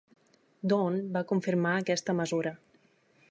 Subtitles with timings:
[0.71, 2.55] "Dawn" va confirmar aquesta mesura.